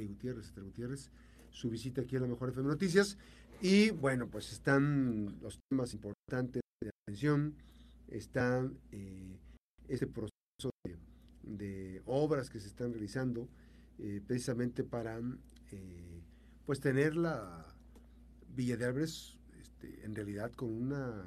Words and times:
Gutiérrez, 0.00 1.10
su 1.50 1.70
visita 1.70 2.02
aquí 2.02 2.16
a 2.16 2.20
la 2.20 2.26
Mejor 2.26 2.50
FM 2.50 2.68
Noticias. 2.68 3.16
Y 3.60 3.90
bueno, 3.90 4.28
pues 4.28 4.52
están 4.52 5.38
los 5.40 5.58
temas 5.68 5.94
importantes 5.94 6.62
de 6.80 6.90
atención, 7.06 7.54
está 8.08 8.68
eh, 8.92 9.38
este 9.88 10.06
proceso 10.06 10.70
de, 11.42 12.02
obras 12.04 12.50
que 12.50 12.60
se 12.60 12.68
están 12.68 12.92
realizando 12.92 13.48
eh, 13.98 14.20
precisamente 14.26 14.84
para 14.84 15.18
eh, 15.72 16.22
pues 16.66 16.80
tener 16.80 17.16
la 17.16 17.66
Villa 18.54 18.76
de 18.76 18.84
Álvarez 18.84 19.38
este, 19.58 20.04
en 20.04 20.14
realidad 20.14 20.52
con 20.52 20.70
una 20.70 21.24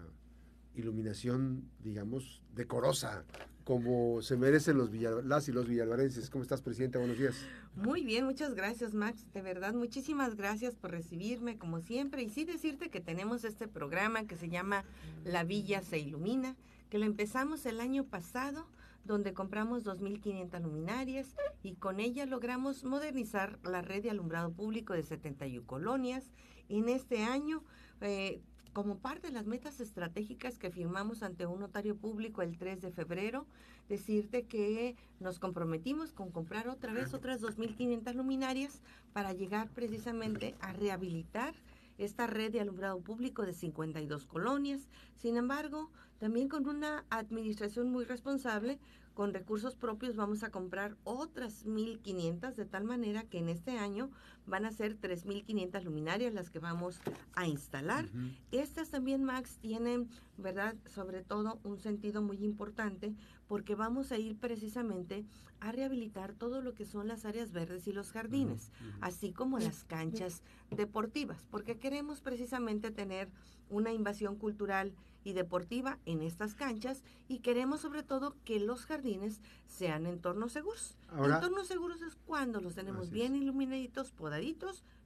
iluminación, 0.76 1.70
digamos, 1.80 2.44
decorosa, 2.54 3.26
como 3.64 4.22
se 4.22 4.38
merecen 4.38 4.78
los 4.78 4.90
las 5.26 5.48
y 5.48 5.52
los 5.52 5.68
villalvarenses. 5.68 6.30
¿Cómo 6.30 6.44
estás, 6.44 6.62
Presidenta? 6.62 7.00
Buenos 7.00 7.18
días. 7.18 7.36
Muy 7.76 8.04
bien, 8.04 8.26
muchas 8.26 8.56
gracias, 8.56 8.94
Max. 8.94 9.26
De 9.34 9.42
verdad, 9.42 9.74
muchísimas 9.74 10.36
gracias 10.36 10.76
por 10.76 10.92
recibirme, 10.92 11.58
como 11.58 11.82
siempre. 11.82 12.24
Y 12.24 12.30
sí 12.30 12.46
decirte 12.46 12.90
que 12.90 13.00
tenemos 13.00 13.44
este 13.44 13.68
programa 13.68 14.26
que 14.26 14.36
se 14.36 14.50
llama 14.50 14.84
La 15.24 15.44
Villa 15.44 15.82
se 15.82 16.00
ilumina, 16.00 16.56
que 16.90 16.98
lo 17.00 17.06
empezamos 17.06 17.66
el 17.66 17.80
año 17.80 18.06
pasado 18.06 18.68
donde 19.06 19.34
compramos 19.34 19.86
2.500 19.86 20.62
luminarias 20.62 21.36
y 21.64 21.76
con 21.76 22.00
ella 22.00 22.26
logramos 22.26 22.84
modernizar 22.84 23.58
la 23.64 23.82
red 23.82 24.04
de 24.04 24.12
alumbrado 24.12 24.52
público 24.52 24.94
de 24.94 25.04
71 25.04 25.66
colonias. 25.66 26.32
En 26.70 26.90
este 26.90 27.24
año 27.24 27.64
eh, 28.02 28.42
como 28.74 28.98
parte 28.98 29.28
de 29.28 29.34
las 29.34 29.46
metas 29.46 29.80
estratégicas 29.80 30.58
que 30.58 30.72
firmamos 30.72 31.24
ante 31.24 31.46
un 31.46 31.60
notario 31.60 31.96
público 31.96 32.42
el 32.42 32.58
3 32.58 32.82
de 32.82 32.92
febrero, 32.92 33.46
decirte 33.88 34.44
que 34.44 34.96
nos 35.20 35.40
comprometimos 35.40 36.12
con 36.12 36.30
comprar 36.32 36.68
otra 36.68 36.94
vez 36.94 37.14
otras 37.14 37.42
2.500 37.42 38.14
luminarias 38.14 38.82
para 39.14 39.34
llegar 39.34 39.70
precisamente 39.70 40.56
a 40.60 40.74
rehabilitar 40.74 41.56
esta 41.98 42.28
red 42.28 42.52
de 42.52 42.62
alumbrado 42.62 43.00
público 43.00 43.46
de 43.46 43.54
52 43.54 44.26
colonias. 44.26 44.88
Sin 45.16 45.36
embargo, 45.36 45.90
también 46.20 46.48
con 46.48 46.68
una 46.68 47.06
administración 47.10 47.92
muy 47.92 48.06
responsable, 48.06 48.80
con 49.14 49.34
recursos 49.34 49.76
propios 49.76 50.16
vamos 50.16 50.44
a 50.44 50.50
comprar 50.50 50.96
otras 51.04 51.66
1.500, 51.66 52.56
de 52.56 52.66
tal 52.66 52.86
manera 52.86 53.24
que 53.24 53.40
en 53.40 53.50
este 53.50 53.78
año 53.78 54.12
van 54.50 54.66
a 54.66 54.72
ser 54.72 55.00
3.500 55.00 55.84
luminarias 55.84 56.34
las 56.34 56.50
que 56.50 56.60
vamos 56.60 57.00
a 57.34 57.48
instalar. 57.48 58.10
Estas 58.52 58.90
también, 58.90 59.24
Max, 59.24 59.58
tienen, 59.62 60.10
¿verdad? 60.38 60.76
Sobre 60.86 61.24
todo 61.24 61.60
un 61.64 61.80
sentido 61.80 62.22
muy 62.22 62.44
importante 62.44 63.14
porque 63.48 63.76
vamos 63.76 64.12
a 64.12 64.18
ir 64.18 64.38
precisamente 64.38 65.26
a 65.60 65.72
rehabilitar 65.72 66.34
todo 66.34 66.62
lo 66.62 66.74
que 66.74 66.86
son 66.86 67.08
las 67.08 67.26
áreas 67.26 67.52
verdes 67.52 67.88
y 67.88 67.92
los 67.92 68.12
jardines, 68.12 68.72
así 69.02 69.32
como 69.32 69.60
las 69.60 69.84
canchas 69.84 70.44
deportivas, 70.72 71.46
porque 71.50 71.78
queremos 71.78 72.22
precisamente 72.22 72.92
tener 72.92 73.30
una 73.70 73.92
invasión 73.92 74.36
cultural 74.36 74.94
y 75.24 75.34
deportiva 75.34 76.00
en 76.06 76.22
estas 76.22 76.56
canchas 76.56 77.04
y 77.28 77.40
queremos 77.40 77.82
sobre 77.82 78.04
todo 78.04 78.36
que 78.46 78.60
los 78.60 78.86
jardines 78.86 79.42
sean 79.68 80.06
entornos 80.06 80.54
seguros. 80.54 80.98
entornos 81.12 81.68
seguros 81.68 82.02
es 82.02 82.16
cuando 82.16 82.62
los 82.62 82.76
tenemos 82.76 83.10
bien 83.10 83.36
iluminaditos, 83.36 84.12
podaditos, 84.12 84.39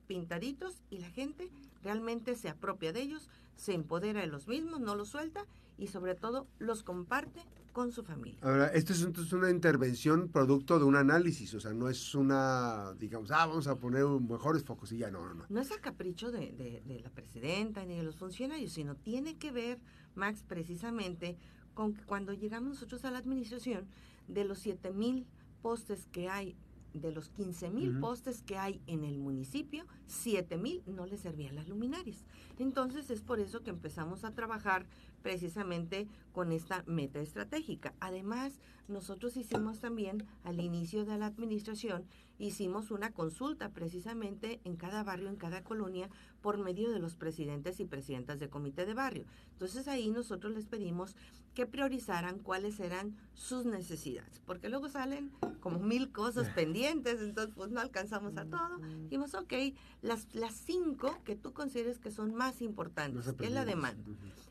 pintaditos 0.07 0.81
y 0.89 0.99
la 0.99 1.09
gente 1.09 1.49
realmente 1.81 2.35
se 2.35 2.49
apropia 2.49 2.93
de 2.93 3.01
ellos, 3.01 3.29
se 3.55 3.73
empodera 3.73 4.21
de 4.21 4.27
los 4.27 4.47
mismos, 4.47 4.79
no 4.79 4.95
los 4.95 5.09
suelta 5.09 5.45
y 5.77 5.87
sobre 5.87 6.15
todo 6.15 6.47
los 6.59 6.83
comparte 6.83 7.41
con 7.71 7.91
su 7.91 8.03
familia. 8.03 8.39
Ahora, 8.43 8.67
esto 8.67 8.93
es 8.93 9.01
entonces 9.01 9.33
una 9.33 9.49
intervención 9.49 10.29
producto 10.29 10.77
de 10.77 10.85
un 10.85 10.95
análisis, 10.95 11.53
o 11.55 11.59
sea, 11.59 11.73
no 11.73 11.89
es 11.89 12.13
una, 12.13 12.93
digamos, 12.99 13.31
ah, 13.31 13.47
vamos 13.47 13.67
a 13.67 13.75
poner 13.75 14.05
mejores 14.05 14.63
focos 14.63 14.91
y 14.91 14.97
ya, 14.97 15.09
no, 15.09 15.25
no, 15.25 15.33
no. 15.33 15.45
No 15.49 15.61
es 15.61 15.71
a 15.71 15.79
capricho 15.81 16.31
de, 16.31 16.51
de 16.85 16.99
la 16.99 17.09
presidenta 17.09 17.83
ni 17.85 17.97
de 17.97 18.03
los 18.03 18.15
funcionarios, 18.15 18.73
sino 18.73 18.95
tiene 18.95 19.37
que 19.37 19.51
ver, 19.51 19.79
Max, 20.13 20.43
precisamente 20.47 21.37
con 21.73 21.95
que 21.95 22.03
cuando 22.03 22.33
llegamos 22.33 22.69
nosotros 22.69 23.03
a 23.05 23.11
la 23.11 23.17
administración, 23.17 23.87
de 24.27 24.45
los 24.45 24.59
7 24.59 24.91
mil 24.93 25.25
postes 25.61 26.07
que 26.11 26.29
hay 26.29 26.55
de 26.93 27.11
los 27.11 27.29
15 27.29 27.69
mil 27.71 27.99
postes 27.99 28.41
que 28.43 28.57
hay 28.57 28.81
en 28.87 29.03
el 29.03 29.17
municipio, 29.17 29.85
7 30.07 30.57
mil 30.57 30.83
no 30.85 31.05
le 31.05 31.17
servían 31.17 31.55
las 31.55 31.67
luminarias. 31.67 32.25
Entonces 32.59 33.09
es 33.09 33.21
por 33.21 33.39
eso 33.39 33.61
que 33.61 33.71
empezamos 33.71 34.23
a 34.23 34.33
trabajar 34.33 34.85
precisamente 35.21 36.07
con 36.31 36.51
esta 36.51 36.83
meta 36.85 37.19
estratégica. 37.19 37.93
Además, 37.99 38.59
nosotros 38.87 39.37
hicimos 39.37 39.79
también 39.79 40.25
al 40.43 40.59
inicio 40.59 41.05
de 41.05 41.17
la 41.17 41.27
administración, 41.27 42.05
hicimos 42.43 42.91
una 42.91 43.11
consulta 43.11 43.69
precisamente 43.69 44.59
en 44.63 44.75
cada 44.75 45.03
barrio, 45.03 45.29
en 45.29 45.35
cada 45.35 45.63
colonia, 45.63 46.09
por 46.41 46.57
medio 46.57 46.91
de 46.91 46.99
los 46.99 47.15
presidentes 47.15 47.79
y 47.79 47.85
presidentas 47.85 48.39
de 48.39 48.49
comité 48.49 48.85
de 48.85 48.93
barrio. 48.93 49.25
Entonces 49.53 49.87
ahí 49.87 50.09
nosotros 50.09 50.53
les 50.53 50.65
pedimos 50.65 51.15
que 51.53 51.65
priorizaran 51.65 52.39
cuáles 52.39 52.79
eran 52.79 53.15
sus 53.33 53.65
necesidades, 53.65 54.41
porque 54.45 54.69
luego 54.69 54.89
salen 54.89 55.31
como 55.59 55.79
mil 55.79 56.11
cosas 56.11 56.49
pendientes, 56.55 57.21
entonces 57.21 57.53
pues 57.55 57.71
no 57.71 57.79
alcanzamos 57.79 58.37
a 58.37 58.45
todo. 58.45 58.77
Dijimos, 59.03 59.33
ok, 59.35 59.53
las, 60.01 60.33
las 60.33 60.55
cinco 60.55 61.19
que 61.23 61.35
tú 61.35 61.53
consideres 61.53 61.99
que 61.99 62.11
son 62.11 62.33
más 62.33 62.61
importantes, 62.61 63.31
que 63.33 63.45
es 63.45 63.51
la 63.51 63.65
demanda. 63.65 64.03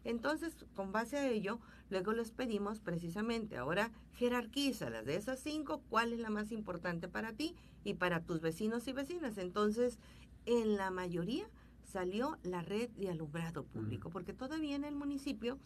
Entonces, 0.04 0.54
con 0.74 0.92
base 0.92 1.16
a 1.16 1.28
ello, 1.28 1.60
luego 1.92 2.12
les 2.12 2.32
pedimos 2.32 2.80
precisamente, 2.80 3.58
ahora 3.58 3.92
jerarquízalas 4.14 5.04
de 5.04 5.16
esas 5.16 5.38
cinco, 5.40 5.82
cuál 5.90 6.14
es 6.14 6.20
la 6.20 6.30
más 6.30 6.50
importante 6.50 7.06
para 7.06 7.34
ti 7.34 7.54
y 7.84 7.94
para 7.94 8.24
tus 8.24 8.40
vecinos 8.40 8.88
y 8.88 8.92
vecinas. 8.92 9.36
Entonces, 9.36 9.98
en 10.46 10.76
la 10.76 10.90
mayoría 10.90 11.48
salió 11.84 12.38
la 12.42 12.62
red 12.62 12.88
de 12.96 13.10
alumbrado 13.10 13.64
público, 13.64 14.08
porque 14.08 14.32
todavía 14.32 14.74
en 14.74 14.84
el 14.84 14.94
municipio 14.94 15.58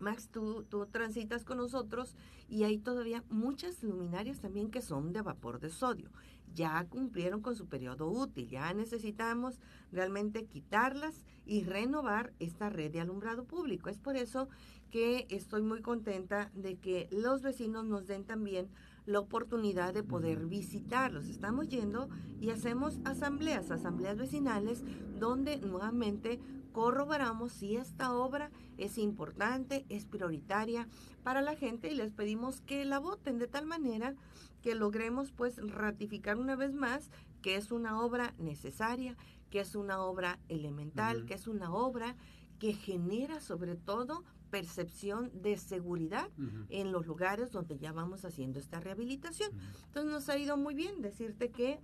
Max, 0.00 0.28
tú, 0.28 0.64
tú, 0.68 0.84
transitas 0.86 1.44
con 1.44 1.58
nosotros 1.58 2.16
y 2.48 2.64
hay 2.64 2.78
todavía 2.78 3.22
muchas 3.30 3.82
luminarias 3.84 4.40
también 4.40 4.70
que 4.72 4.82
son 4.82 5.12
de 5.12 5.22
vapor 5.22 5.60
de 5.60 5.70
sodio. 5.70 6.10
Ya 6.54 6.86
cumplieron 6.88 7.40
con 7.40 7.56
su 7.56 7.66
periodo 7.66 8.08
útil, 8.08 8.48
ya 8.48 8.72
necesitamos 8.72 9.60
realmente 9.92 10.46
quitarlas 10.46 11.22
y 11.46 11.64
renovar 11.64 12.32
esta 12.38 12.70
red 12.70 12.92
de 12.92 13.00
alumbrado 13.00 13.44
público. 13.44 13.90
Es 13.90 13.98
por 13.98 14.16
eso 14.16 14.48
que 14.90 15.26
estoy 15.30 15.62
muy 15.62 15.82
contenta 15.82 16.50
de 16.54 16.76
que 16.76 17.08
los 17.10 17.42
vecinos 17.42 17.84
nos 17.84 18.06
den 18.06 18.24
también 18.24 18.68
la 19.06 19.20
oportunidad 19.20 19.92
de 19.92 20.02
poder 20.02 20.46
visitarlos. 20.46 21.26
Estamos 21.26 21.68
yendo 21.68 22.08
y 22.40 22.50
hacemos 22.50 23.00
asambleas, 23.04 23.70
asambleas 23.70 24.16
vecinales, 24.16 24.84
donde 25.18 25.58
nuevamente 25.58 26.40
corroboramos 26.74 27.52
si 27.52 27.76
esta 27.76 28.12
obra 28.12 28.50
es 28.78 28.98
importante, 28.98 29.86
es 29.88 30.06
prioritaria 30.06 30.88
para 31.22 31.40
la 31.40 31.54
gente 31.54 31.88
y 31.90 31.94
les 31.94 32.12
pedimos 32.12 32.60
que 32.62 32.84
la 32.84 32.98
voten 32.98 33.38
de 33.38 33.46
tal 33.46 33.64
manera 33.64 34.16
que 34.60 34.74
logremos 34.74 35.30
pues 35.30 35.56
ratificar 35.70 36.36
una 36.36 36.56
vez 36.56 36.74
más 36.74 37.12
que 37.42 37.54
es 37.54 37.70
una 37.70 38.00
obra 38.00 38.34
necesaria, 38.38 39.16
que 39.50 39.60
es 39.60 39.76
una 39.76 40.02
obra 40.02 40.40
elemental, 40.48 41.26
que 41.26 41.34
es 41.34 41.46
una 41.46 41.72
obra 41.72 42.16
que 42.58 42.72
genera 42.72 43.40
sobre 43.40 43.76
todo 43.76 44.24
percepción 44.50 45.30
de 45.32 45.56
seguridad 45.56 46.28
en 46.70 46.90
los 46.90 47.06
lugares 47.06 47.52
donde 47.52 47.78
ya 47.78 47.92
vamos 47.92 48.24
haciendo 48.24 48.58
esta 48.58 48.80
rehabilitación. 48.80 49.52
Entonces 49.86 50.10
nos 50.10 50.28
ha 50.28 50.38
ido 50.38 50.56
muy 50.56 50.74
bien 50.74 51.02
decirte 51.02 51.50
que 51.52 51.80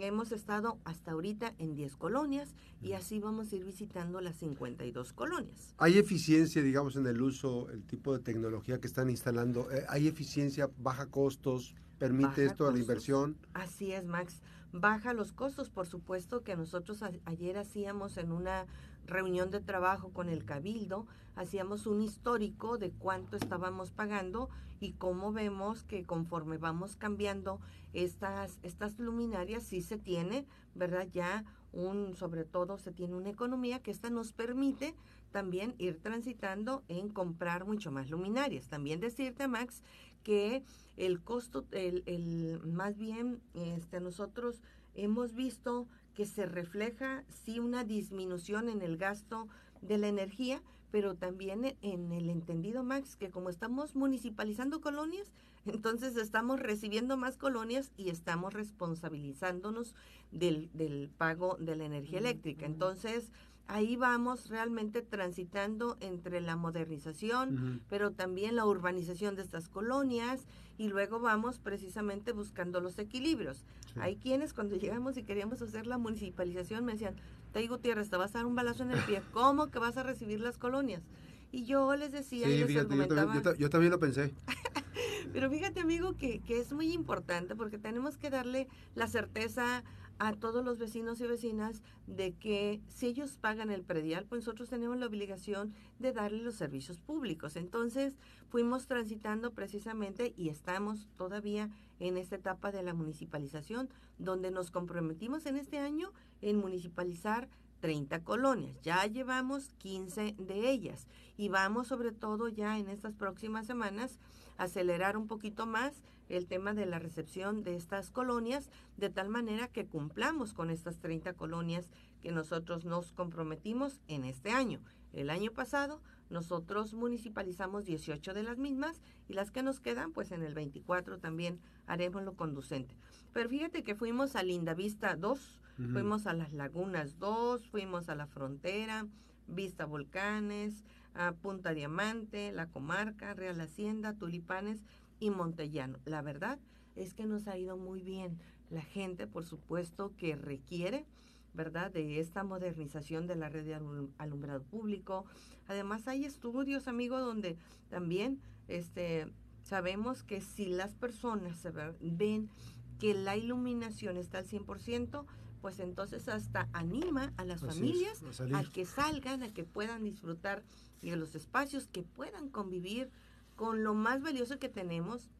hemos 0.00 0.32
estado 0.32 0.78
hasta 0.84 1.12
ahorita 1.12 1.54
en 1.58 1.74
10 1.74 1.96
colonias 1.96 2.54
y 2.80 2.92
así 2.92 3.20
vamos 3.20 3.52
a 3.52 3.56
ir 3.56 3.64
visitando 3.64 4.20
las 4.20 4.36
52 4.36 5.12
colonias. 5.12 5.74
¿Hay 5.78 5.98
eficiencia, 5.98 6.62
digamos, 6.62 6.96
en 6.96 7.06
el 7.06 7.20
uso, 7.20 7.68
el 7.70 7.84
tipo 7.84 8.16
de 8.16 8.22
tecnología 8.22 8.80
que 8.80 8.86
están 8.86 9.10
instalando? 9.10 9.70
Eh, 9.70 9.84
¿Hay 9.88 10.08
eficiencia, 10.08 10.70
baja 10.78 11.06
costos? 11.06 11.74
¿Permite 11.98 12.46
esto 12.46 12.66
a 12.66 12.72
la 12.72 12.78
inversión? 12.78 13.36
Así 13.54 13.92
es, 13.92 14.06
Max. 14.06 14.40
Baja 14.72 15.12
los 15.12 15.32
costos, 15.32 15.68
por 15.68 15.86
supuesto 15.86 16.42
que 16.42 16.56
nosotros 16.56 17.04
ayer 17.26 17.58
hacíamos 17.58 18.16
en 18.16 18.32
una 18.32 18.66
reunión 19.06 19.50
de 19.50 19.60
trabajo 19.60 20.10
con 20.10 20.28
el 20.28 20.44
cabildo, 20.44 21.06
hacíamos 21.36 21.86
un 21.86 22.02
histórico 22.02 22.78
de 22.78 22.90
cuánto 22.90 23.36
estábamos 23.36 23.90
pagando 23.90 24.48
y 24.80 24.92
cómo 24.92 25.32
vemos 25.32 25.84
que 25.84 26.04
conforme 26.04 26.58
vamos 26.58 26.96
cambiando 26.96 27.60
estas, 27.92 28.58
estas 28.62 28.98
luminarias, 28.98 29.62
sí 29.62 29.80
se 29.80 29.96
tiene, 29.98 30.46
¿verdad? 30.74 31.06
Ya 31.12 31.44
un, 31.72 32.14
sobre 32.16 32.44
todo 32.44 32.78
se 32.78 32.92
tiene 32.92 33.14
una 33.14 33.30
economía 33.30 33.80
que 33.80 33.90
esta 33.90 34.10
nos 34.10 34.32
permite 34.32 34.94
también 35.30 35.74
ir 35.78 35.98
transitando 36.00 36.82
en 36.88 37.08
comprar 37.08 37.64
mucho 37.64 37.90
más 37.90 38.10
luminarias. 38.10 38.68
También 38.68 39.00
decirte, 39.00 39.48
Max, 39.48 39.82
que 40.22 40.62
el 40.96 41.22
costo, 41.22 41.64
el, 41.70 42.02
el 42.06 42.60
más 42.64 42.98
bien, 42.98 43.40
este, 43.54 44.00
nosotros 44.00 44.62
hemos 44.94 45.34
visto 45.34 45.86
que 46.14 46.26
se 46.26 46.46
refleja 46.46 47.24
sí 47.44 47.58
una 47.58 47.84
disminución 47.84 48.68
en 48.68 48.82
el 48.82 48.96
gasto 48.96 49.48
de 49.80 49.98
la 49.98 50.08
energía, 50.08 50.62
pero 50.90 51.14
también 51.14 51.76
en 51.80 52.12
el 52.12 52.28
entendido, 52.28 52.84
Max, 52.84 53.16
que 53.16 53.30
como 53.30 53.48
estamos 53.48 53.96
municipalizando 53.96 54.80
colonias, 54.80 55.32
Entonces 55.66 56.16
estamos 56.16 56.60
recibiendo 56.60 57.16
más 57.16 57.36
colonias 57.36 57.92
y 57.96 58.10
estamos 58.10 58.52
responsabilizándonos 58.52 59.94
del, 60.30 60.70
del 60.72 61.10
pago 61.16 61.56
de 61.60 61.76
la 61.76 61.84
energía 61.84 62.18
eléctrica. 62.18 62.66
Entonces, 62.66 63.30
ahí 63.72 63.96
vamos 63.96 64.50
realmente 64.50 65.00
transitando 65.00 65.96
entre 66.00 66.42
la 66.42 66.56
modernización, 66.56 67.80
pero 67.88 68.10
también 68.10 68.54
la 68.54 68.66
urbanización 68.66 69.34
de 69.34 69.40
estas 69.40 69.70
colonias 69.70 70.46
y 70.76 70.88
luego 70.88 71.20
vamos 71.20 71.58
precisamente 71.58 72.32
buscando 72.32 72.82
los 72.82 72.98
equilibrios. 72.98 73.64
Hay 73.96 74.16
quienes 74.16 74.52
cuando 74.52 74.76
llegamos 74.76 75.16
y 75.16 75.22
queríamos 75.22 75.62
hacer 75.62 75.86
la 75.86 75.96
municipalización 75.96 76.84
me 76.84 76.92
decían, 76.92 77.16
Tay 77.52 77.66
Gutiérrez, 77.66 78.10
te 78.10 78.18
vas 78.18 78.34
a 78.34 78.40
dar 78.40 78.46
un 78.46 78.54
balazo 78.54 78.82
en 78.82 78.90
el 78.90 79.02
pie, 79.04 79.22
¿cómo 79.32 79.68
que 79.68 79.78
vas 79.78 79.96
a 79.96 80.02
recibir 80.02 80.40
las 80.40 80.58
colonias? 80.58 81.02
Y 81.50 81.64
yo 81.64 81.96
les 81.96 82.12
decía 82.12 82.48
y 82.50 82.58
les 82.58 82.76
argumentaba... 82.76 83.56
yo, 83.56 83.70
también, 83.70 83.90
lo 83.90 83.98
pensé. 83.98 84.34
Pero 85.32 85.50
fíjate, 85.50 85.80
amigo, 85.80 86.14
que, 86.14 86.40
que 86.40 86.60
es 86.60 86.74
muy 86.74 86.92
importante 86.92 87.56
porque 87.56 87.78
tenemos 87.78 88.18
que 88.18 88.28
darle 88.28 88.68
la 88.94 89.06
certeza 89.06 89.82
a 90.22 90.34
todos 90.34 90.64
los 90.64 90.78
vecinos 90.78 91.20
y 91.20 91.26
vecinas 91.26 91.82
de 92.06 92.32
que 92.34 92.80
si 92.86 93.08
ellos 93.08 93.38
pagan 93.40 93.72
el 93.72 93.82
predial, 93.82 94.24
pues 94.24 94.42
nosotros 94.42 94.68
tenemos 94.68 94.96
la 94.96 95.06
obligación 95.06 95.74
de 95.98 96.12
darle 96.12 96.44
los 96.44 96.54
servicios 96.54 97.00
públicos. 97.00 97.56
Entonces 97.56 98.14
fuimos 98.48 98.86
transitando 98.86 99.50
precisamente 99.50 100.32
y 100.36 100.48
estamos 100.48 101.08
todavía 101.16 101.70
en 101.98 102.16
esta 102.16 102.36
etapa 102.36 102.70
de 102.70 102.84
la 102.84 102.94
municipalización, 102.94 103.88
donde 104.18 104.52
nos 104.52 104.70
comprometimos 104.70 105.44
en 105.46 105.56
este 105.56 105.78
año 105.78 106.12
en 106.40 106.60
municipalizar 106.60 107.48
30 107.80 108.22
colonias. 108.22 108.80
Ya 108.80 109.04
llevamos 109.06 109.72
15 109.78 110.36
de 110.38 110.70
ellas 110.70 111.08
y 111.36 111.48
vamos 111.48 111.88
sobre 111.88 112.12
todo 112.12 112.48
ya 112.48 112.78
en 112.78 112.88
estas 112.88 113.16
próximas 113.16 113.66
semanas 113.66 114.20
a 114.56 114.64
acelerar 114.64 115.16
un 115.16 115.26
poquito 115.26 115.66
más 115.66 115.94
el 116.36 116.46
tema 116.46 116.72
de 116.72 116.86
la 116.86 116.98
recepción 116.98 117.62
de 117.62 117.76
estas 117.76 118.10
colonias, 118.10 118.70
de 118.96 119.10
tal 119.10 119.28
manera 119.28 119.68
que 119.68 119.86
cumplamos 119.86 120.54
con 120.54 120.70
estas 120.70 120.98
30 120.98 121.34
colonias 121.34 121.90
que 122.22 122.32
nosotros 122.32 122.86
nos 122.86 123.12
comprometimos 123.12 124.00
en 124.08 124.24
este 124.24 124.50
año. 124.50 124.80
El 125.12 125.28
año 125.28 125.52
pasado 125.52 126.00
nosotros 126.30 126.94
municipalizamos 126.94 127.84
18 127.84 128.32
de 128.32 128.42
las 128.42 128.58
mismas 128.58 129.02
y 129.28 129.34
las 129.34 129.50
que 129.50 129.62
nos 129.62 129.80
quedan, 129.80 130.12
pues 130.12 130.32
en 130.32 130.42
el 130.42 130.54
24 130.54 131.18
también 131.18 131.60
haremos 131.86 132.22
lo 132.22 132.34
conducente. 132.34 132.96
Pero 133.34 133.50
fíjate 133.50 133.82
que 133.82 133.94
fuimos 133.94 134.34
a 134.34 134.42
Lindavista 134.42 135.14
2, 135.16 135.60
fuimos 135.92 136.26
a 136.26 136.32
las 136.32 136.54
Lagunas 136.54 137.18
2, 137.18 137.68
fuimos 137.68 138.08
a 138.08 138.14
la 138.14 138.26
frontera, 138.26 139.06
Vista 139.46 139.84
Volcanes, 139.84 140.82
a 141.14 141.32
Punta 141.32 141.74
Diamante, 141.74 142.52
La 142.52 142.68
Comarca, 142.68 143.34
Real 143.34 143.60
Hacienda, 143.60 144.14
Tulipanes, 144.14 144.82
y 145.22 145.30
Montellano. 145.30 146.00
La 146.04 146.20
verdad 146.20 146.58
es 146.96 147.14
que 147.14 147.26
nos 147.26 147.46
ha 147.46 147.56
ido 147.56 147.76
muy 147.76 148.02
bien. 148.02 148.40
La 148.70 148.82
gente, 148.82 149.28
por 149.28 149.44
supuesto, 149.44 150.12
que 150.16 150.34
requiere, 150.34 151.06
¿verdad?, 151.54 151.92
de 151.92 152.18
esta 152.18 152.42
modernización 152.42 153.28
de 153.28 153.36
la 153.36 153.48
red 153.48 153.64
de 153.64 153.80
alumbrado 154.18 154.64
público. 154.64 155.24
Además, 155.68 156.08
hay 156.08 156.24
estudios, 156.24 156.88
amigo, 156.88 157.20
donde 157.20 157.56
también 157.88 158.40
este, 158.66 159.32
sabemos 159.62 160.24
que 160.24 160.40
si 160.40 160.66
las 160.66 160.94
personas 160.94 161.56
se 161.58 161.70
ven 162.00 162.50
que 162.98 163.14
la 163.14 163.36
iluminación 163.36 164.16
está 164.16 164.38
al 164.38 164.46
100%, 164.46 165.24
pues 165.60 165.78
entonces 165.78 166.28
hasta 166.28 166.68
anima 166.72 167.32
a 167.36 167.44
las 167.44 167.60
familias 167.60 168.24
a 168.52 168.64
que 168.64 168.84
salgan, 168.84 169.44
a 169.44 169.54
que 169.54 169.62
puedan 169.62 170.02
disfrutar 170.02 170.64
de 171.00 171.14
los 171.14 171.36
espacios, 171.36 171.86
que 171.86 172.02
puedan 172.02 172.48
convivir 172.48 173.10
con 173.56 173.82
lo 173.82 173.94
más 173.94 174.22
valioso 174.22 174.58
que 174.58 174.68
tenemos, 174.68 175.30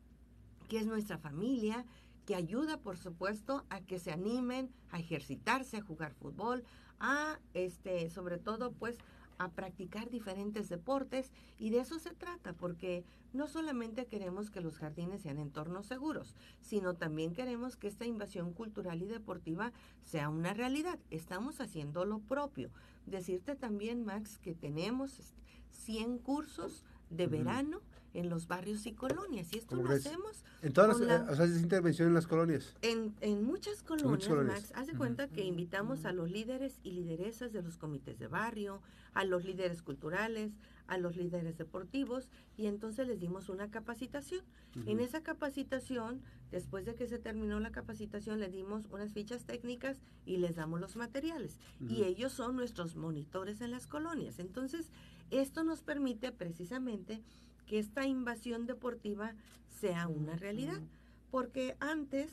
que 0.68 0.78
es 0.78 0.86
nuestra 0.86 1.18
familia, 1.18 1.84
que 2.26 2.34
ayuda, 2.34 2.78
por 2.78 2.98
supuesto, 2.98 3.64
a 3.68 3.80
que 3.80 3.98
se 3.98 4.12
animen 4.12 4.70
a 4.90 5.00
ejercitarse, 5.00 5.76
a 5.76 5.82
jugar 5.82 6.14
fútbol, 6.14 6.64
a, 7.00 7.38
este, 7.52 8.08
sobre 8.10 8.38
todo, 8.38 8.72
pues, 8.72 8.98
a 9.38 9.50
practicar 9.50 10.08
diferentes 10.08 10.68
deportes 10.68 11.32
y 11.58 11.70
de 11.70 11.80
eso 11.80 11.98
se 11.98 12.14
trata, 12.14 12.52
porque 12.52 13.04
no 13.32 13.48
solamente 13.48 14.06
queremos 14.06 14.50
que 14.50 14.60
los 14.60 14.78
jardines 14.78 15.22
sean 15.22 15.38
entornos 15.38 15.86
seguros, 15.86 16.36
sino 16.60 16.94
también 16.94 17.32
queremos 17.32 17.76
que 17.76 17.88
esta 17.88 18.06
invasión 18.06 18.52
cultural 18.52 19.02
y 19.02 19.06
deportiva 19.06 19.72
sea 20.04 20.28
una 20.28 20.54
realidad. 20.54 20.98
Estamos 21.10 21.60
haciendo 21.60 22.04
lo 22.04 22.20
propio. 22.20 22.70
Decirte 23.06 23.56
también, 23.56 24.04
Max, 24.04 24.38
que 24.38 24.54
tenemos 24.54 25.34
100 25.70 26.18
cursos 26.18 26.84
de 27.10 27.26
verano 27.26 27.80
en 28.14 28.28
los 28.28 28.46
barrios 28.46 28.86
y 28.86 28.92
colonias. 28.92 29.52
Y 29.52 29.58
esto 29.58 29.76
lo 29.76 29.88
hacemos. 29.90 30.44
En 30.62 30.72
todas 30.72 31.00
las, 31.00 31.28
o 31.28 31.36
sea, 31.36 31.46
intervención 31.46 32.08
en 32.08 32.14
las 32.14 32.26
colonias. 32.26 32.74
En, 32.82 33.14
en 33.20 33.42
muchas 33.44 33.82
colonias, 33.82 34.28
Max, 34.28 34.72
haz 34.74 34.86
de 34.86 34.94
cuenta 34.94 35.28
que 35.28 35.44
invitamos 35.44 36.04
a 36.04 36.12
los 36.12 36.30
líderes 36.30 36.78
y 36.82 36.92
lideresas 36.92 37.52
de 37.52 37.62
los 37.62 37.76
comités 37.76 38.18
de 38.18 38.28
barrio, 38.28 38.80
a 39.14 39.24
los 39.24 39.44
líderes 39.44 39.82
culturales, 39.82 40.52
a 40.86 40.98
los 40.98 41.16
líderes 41.16 41.56
deportivos, 41.56 42.28
y 42.56 42.66
entonces 42.66 43.06
les 43.06 43.18
dimos 43.18 43.48
una 43.48 43.70
capacitación. 43.70 44.42
En 44.86 45.00
esa 45.00 45.22
capacitación, 45.22 46.22
después 46.50 46.86
de 46.86 46.94
que 46.94 47.06
se 47.06 47.18
terminó 47.18 47.60
la 47.60 47.72
capacitación, 47.72 48.40
les 48.40 48.52
dimos 48.52 48.86
unas 48.90 49.12
fichas 49.12 49.44
técnicas 49.44 49.98
y 50.24 50.38
les 50.38 50.56
damos 50.56 50.80
los 50.80 50.96
materiales. 50.96 51.58
Y 51.80 52.04
ellos 52.04 52.32
son 52.32 52.56
nuestros 52.56 52.96
monitores 52.96 53.60
en 53.60 53.70
las 53.70 53.86
colonias. 53.86 54.38
Entonces, 54.38 54.90
esto 55.30 55.64
nos 55.64 55.82
permite 55.82 56.32
precisamente 56.32 57.22
que 57.66 57.78
esta 57.78 58.06
invasión 58.06 58.66
deportiva 58.66 59.34
sea 59.80 60.08
una 60.08 60.36
realidad. 60.36 60.80
Porque 61.30 61.76
antes, 61.80 62.30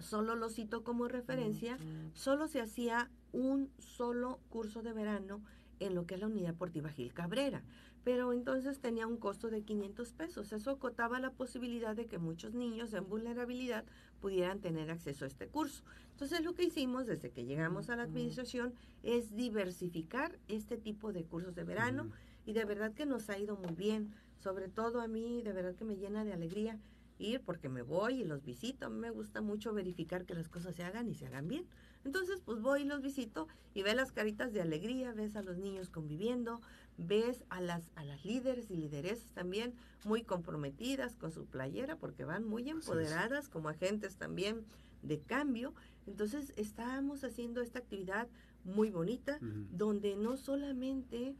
solo 0.00 0.36
lo 0.36 0.48
cito 0.48 0.84
como 0.84 1.08
referencia, 1.08 1.78
solo 2.14 2.46
se 2.48 2.60
hacía 2.60 3.10
un 3.32 3.70
solo 3.78 4.38
curso 4.48 4.82
de 4.82 4.92
verano 4.92 5.40
en 5.80 5.94
lo 5.94 6.06
que 6.06 6.14
es 6.14 6.20
la 6.20 6.26
Unidad 6.26 6.48
Deportiva 6.48 6.90
Gil 6.90 7.12
Cabrera. 7.12 7.62
Pero 8.04 8.32
entonces 8.32 8.78
tenía 8.78 9.06
un 9.06 9.16
costo 9.16 9.50
de 9.50 9.62
500 9.62 10.12
pesos. 10.12 10.52
Eso 10.52 10.70
acotaba 10.70 11.18
la 11.18 11.32
posibilidad 11.32 11.96
de 11.96 12.06
que 12.06 12.18
muchos 12.18 12.54
niños 12.54 12.94
en 12.94 13.08
vulnerabilidad 13.08 13.84
pudieran 14.20 14.60
tener 14.60 14.90
acceso 14.90 15.24
a 15.24 15.28
este 15.28 15.48
curso. 15.48 15.82
Entonces 16.12 16.44
lo 16.44 16.54
que 16.54 16.64
hicimos 16.64 17.06
desde 17.06 17.30
que 17.30 17.44
llegamos 17.44 17.90
a 17.90 17.96
la 17.96 18.04
administración 18.04 18.74
es 19.02 19.34
diversificar 19.34 20.38
este 20.46 20.76
tipo 20.76 21.12
de 21.12 21.24
cursos 21.24 21.54
de 21.56 21.64
verano 21.64 22.10
y 22.46 22.52
de 22.52 22.64
verdad 22.64 22.94
que 22.94 23.04
nos 23.04 23.28
ha 23.28 23.38
ido 23.38 23.56
muy 23.56 23.74
bien. 23.74 24.14
Sobre 24.38 24.68
todo 24.68 25.00
a 25.00 25.08
mí, 25.08 25.42
de 25.42 25.52
verdad 25.52 25.74
que 25.74 25.84
me 25.84 25.96
llena 25.96 26.24
de 26.24 26.32
alegría 26.32 26.78
ir 27.18 27.40
porque 27.40 27.68
me 27.68 27.82
voy 27.82 28.20
y 28.20 28.24
los 28.24 28.44
visito. 28.44 28.86
A 28.86 28.88
mí 28.88 28.98
me 28.98 29.10
gusta 29.10 29.40
mucho 29.40 29.72
verificar 29.72 30.24
que 30.24 30.34
las 30.34 30.48
cosas 30.48 30.76
se 30.76 30.84
hagan 30.84 31.08
y 31.08 31.14
se 31.14 31.26
hagan 31.26 31.48
bien. 31.48 31.66
Entonces, 32.04 32.40
pues 32.44 32.60
voy 32.60 32.82
y 32.82 32.84
los 32.84 33.02
visito 33.02 33.48
y 33.74 33.82
ve 33.82 33.94
las 33.94 34.12
caritas 34.12 34.52
de 34.52 34.60
alegría, 34.60 35.12
ves 35.12 35.34
a 35.34 35.42
los 35.42 35.58
niños 35.58 35.90
conviviendo, 35.90 36.60
ves 36.98 37.44
a 37.48 37.60
las, 37.60 37.90
a 37.96 38.04
las 38.04 38.24
líderes 38.24 38.70
y 38.70 38.76
lideresas 38.76 39.32
también 39.32 39.74
muy 40.04 40.22
comprometidas 40.22 41.16
con 41.16 41.32
su 41.32 41.46
playera 41.46 41.96
porque 41.96 42.24
van 42.24 42.44
muy 42.44 42.68
empoderadas 42.70 43.48
como 43.48 43.70
agentes 43.70 44.16
también 44.16 44.64
de 45.02 45.18
cambio. 45.18 45.74
Entonces, 46.06 46.52
estamos 46.56 47.24
haciendo 47.24 47.60
esta 47.60 47.80
actividad 47.80 48.28
muy 48.64 48.90
bonita 48.90 49.38
donde 49.40 50.16
no 50.16 50.36
solamente 50.36 51.34